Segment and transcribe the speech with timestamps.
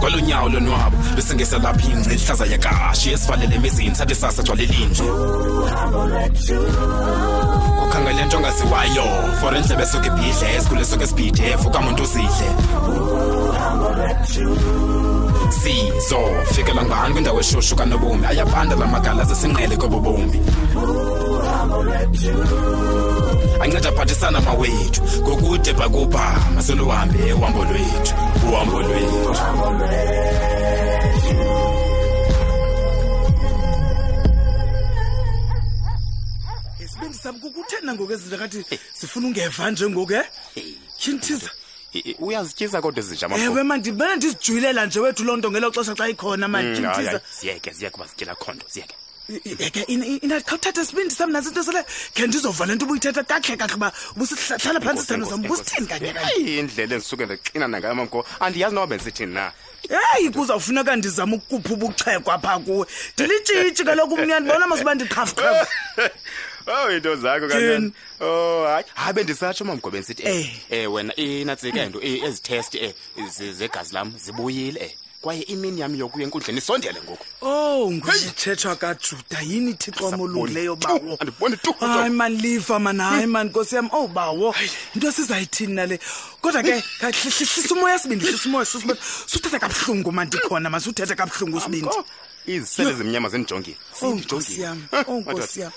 [0.00, 5.02] kwalonyawo lonwabo bese ngesalapha ingci ihlaza yakashi esivalele emizini sathi sasa jwalelinje
[7.82, 12.48] ukhangele into ongaziwayo for endlebe esuke ibhidle esikhule esuke esibhide vuka muntu uzidle
[15.50, 16.18] sizo
[16.52, 20.40] fikela ngani kwindawo eshushu kanobumi ayabanda la magala zesinqele kobobomi
[23.60, 28.14] anceda aphathisana mawethu ngokude bhakubha masoluhambe uhambo lwethu
[28.50, 30.26] uhambo lwethu
[37.42, 38.64] kukuthena ngoku ezinjakathi
[38.98, 40.22] sifuna ungeva njengoku e
[40.98, 41.50] tyhintiza
[42.26, 47.76] uyazityisa kodwa ezinjaewe mandibana ndizijuyilela nje wethu loo nto ngelo xesha xa ikhona mandityhintizaziyeke mm,
[47.78, 48.94] ziyeke uba zityela khonto ziyeke
[49.26, 49.34] ke
[50.46, 51.82] khawuthathe sibindi sam nazi into sele
[52.14, 57.24] khe ndizova le nto ubuyithetha kakuhle kakhle uba ubusihlala phantsi sithando sam busitheni kanyeyindlela endisuke
[57.26, 59.44] ndixina nangayo mamko andiyazi noba bendisithini na
[60.14, 65.50] heyi kuzawufuneka ndizame ukukupha ubuchekwa pha kuwe ndilitshitshi kaloku umnya ndibona masuba ndiqhafuqha
[66.68, 70.46] ow oh, into zakho kani o oh, hayi hayi bendisatsho mamgo bendisithi e eh.
[70.70, 76.24] eh, eh, wena inatsika into ezitesti um zegazi lam zibuyile um kwaye imini yam yokuya
[76.24, 82.58] enkundleni isondele ngoku ow oh, nguyithethwa kajuda yini thixo omolungileyo bawo andiboni hayi mani
[83.02, 84.54] hayi mani nkosi yam ow oh, bawo
[84.94, 86.00] into sizayithini nale
[86.40, 91.88] kodwa ke hlisa umoya sibindi hlisa umoya susumoya suthethe kabuhlungu mandikhona masuthethe kabuhlungu usibindi
[92.46, 95.72] izisele zimnyama zindijongile oh, zindijongileosi yam onkosi yam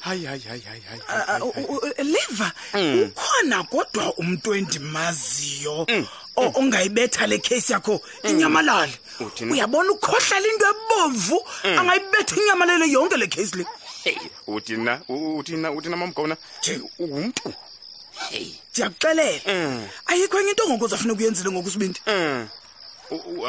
[0.00, 3.00] hayi hayi hayi hayi hayi ah, ah, liva mm.
[3.16, 6.06] ukhona kodwa umntu endimaziyo mm.
[6.48, 7.92] ongayibetha le kheyisi yakho
[8.24, 8.30] mm.
[8.30, 8.92] inyamalale
[9.50, 11.78] uyabona ukhohlala into ebomvu mm.
[11.78, 13.66] angayibetha inyamalale yonke le kheyisi le
[14.46, 16.36] uthina uthina uthina mamgona
[16.98, 17.52] umntu
[18.30, 19.88] heyi ndiyakuxelela mm.
[20.06, 22.00] ayikho enye into ngoku ozafuneka uyenzile ngoku sibindi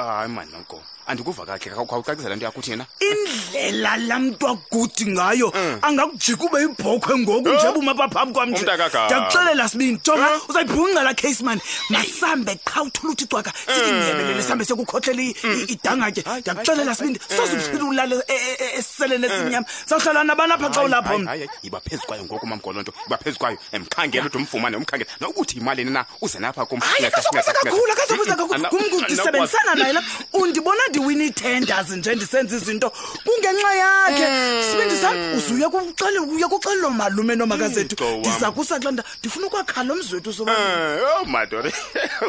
[0.05, 5.79] hayi mani nogoma andikuva kakhe khawucacisela into yakho uthina indlela laa mntu agudi ngayo mm.
[5.81, 12.55] angakujika ube yibhokhwe ngoku njeba umapa phambi kwam ndiyakuxelela sibini jonga uzayibhungcela case mani masambe
[12.55, 14.41] qha uthula uthi cwaka sikinyebelele mm.
[14.47, 15.65] sambe siyokukhohlela mm.
[15.67, 21.21] idangatye ndiyakuxelela sibindi sozuphila ulale e- e- e- esiselene esimnyama sawuhlala nabanapha xa ulapho
[21.63, 25.57] yiba phezu kwayo ngoku mam ngoloo nto yiba phezu kwayo emkhangela ude umfumane umkhangela nokuthi
[25.57, 31.23] yimalini na uze napha kumhayi akazobuza kakhulu akazobuza kakhulu ngumngu ndisebenzisana naye lapha undibona ndiwini
[31.25, 32.87] ii-tenders nje ndisenza izinto
[33.25, 34.25] kungenxa yakhe
[34.67, 40.09] sibindi sam uzuye kuxeluye kuxelelo malume noomakazethu ndiza kusa xa nda ndifuna ukwakha lo mzi
[40.15, 41.69] wethu somadoda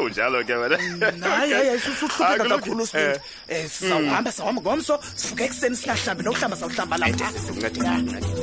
[0.03, 3.19] unjalo ke aayayayisusuhlupeka kakhulu sibindi
[3.53, 8.42] um sizawuhamba sawuhamba ngomso sifuke ekuseni sinahlambe nokuhlamba sawuhlamba lamnti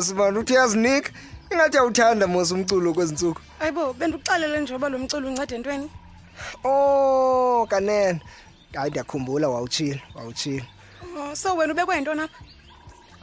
[0.00, 1.10] masi mani uthi yazinika
[1.52, 5.86] ingathi awuthanda mos umculo kwezi ntsuku ayibo bendikuxelele nje uba lo mculo uncede ntweni
[6.64, 8.20] o oh, kanene
[8.72, 10.64] hayi ndiyakhumbula wawutshile wawutshile
[11.20, 12.38] oh, so wena ubekwe yintoni apha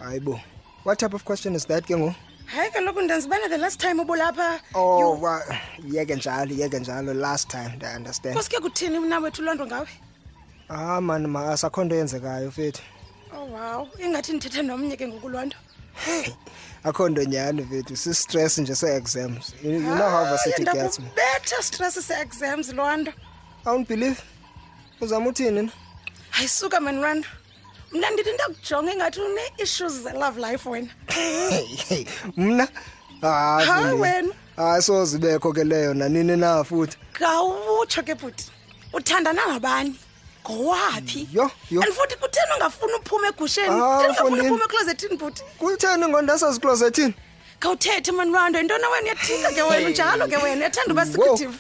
[0.04, 0.40] hayi bo
[0.86, 4.60] what type of question is that ke ngoku hayi kaloku ndanzibana the last time ubulapha
[4.74, 5.24] oh you...
[5.24, 5.44] wa
[5.92, 9.88] yeke njalo yeke njalo last time ndiyaunderstand kosike kuthini mnawethu loo nto ngawe
[10.70, 12.82] ah mani ma asakho nto yenzekayo fethi
[13.38, 15.58] oh wow ingathi ndithethe nomnye ke ngoku loo nto
[16.84, 23.12] akho nto nyhani vethu sistress nje se-exams you know how versitygetsbetter stress se-exams loo nto
[23.66, 24.22] awundibhelieve
[25.02, 25.72] uzama uthini na
[26.40, 27.28] ayisuka manrando
[27.92, 30.90] mna ndithi ndakujonge ingathi une-issues ze-love life wena
[32.36, 32.68] mna
[33.66, 38.52] hayi wena hayi sozibekho ke leyo nanini na futhi gawutsho ke bhuti
[38.94, 40.00] uthandana nabani
[40.54, 45.18] ngowaphi and futhi kutheni ungafuni uphuma egusheni ah, ungafuni
[45.60, 47.14] kutheni ngondasaziklosethini
[47.60, 51.54] khawuthethe manrando intona wena uyathinga ke wena unjalo ke wena uyathanda uba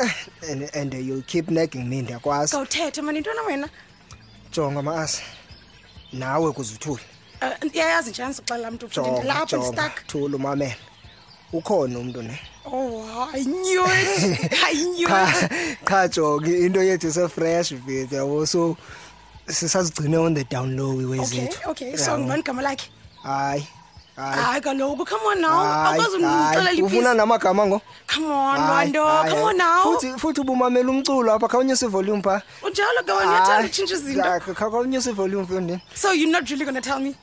[0.00, 0.14] eh,
[0.50, 3.68] and, and you'll keep nagging me ndiyakwazi khawuthethe mani intona wena
[4.52, 5.22] jonga maasi
[6.12, 7.00] nawe kuzuthule
[7.40, 8.90] eh, iyayazi njani sixelela mntu
[9.24, 10.74] lapho ndistak thula umamela
[11.52, 12.38] ukhona umntu ne
[12.70, 14.52] Oh, I knew it.
[14.60, 15.86] I knew it.
[15.88, 18.76] Cha Jogi into yethu se fresh bit yabo so
[19.46, 21.46] sisazigcine on the down low wezethu.
[21.46, 21.96] Okay, okay.
[21.96, 22.90] So ngibani igama lakhe?
[23.24, 23.64] Hayi.
[24.16, 25.64] Hayi kaloku come on now.
[25.88, 26.82] Akwazi umxelela iphi.
[26.82, 27.80] Ufuna namagama ngo?
[28.06, 29.82] Come on Lwando, come on now.
[29.86, 32.42] Futhi futhi ubumamela umculo apha khawunyusa ivolume pha.
[32.62, 34.54] Unjalo ke wena uyathanda utshintsha izinto.
[34.54, 35.80] Khawunyusa ivolume mfondini.
[35.94, 37.14] So you're not really going to tell me?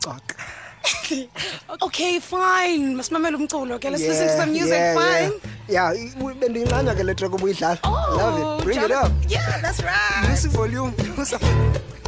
[0.00, 0.58] Xoxa.
[1.86, 5.32] okay fine masimamela umculo ke let's listen to some music yeah, fine
[5.68, 5.88] yeah
[6.42, 7.82] bendiyinqanda ke le track obuyidlala
[8.18, 10.92] love it bring it oh, up yeah that's right use volume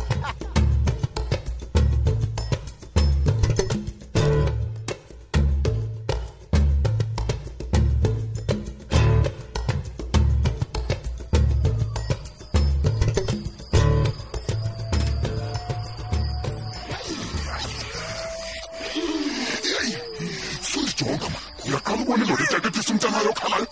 [21.68, 23.66] uyakhambuni ngokujakethisa umtamayo khamayo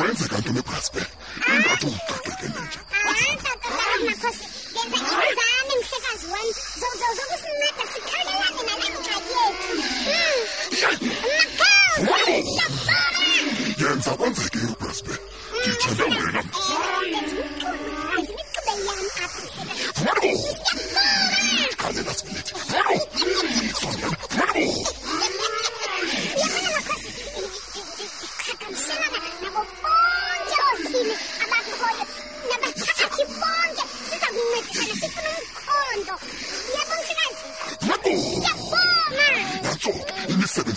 [0.00, 1.00] wenze kanti unebhasbe
[1.56, 2.78] ingathi uwugqageke nenje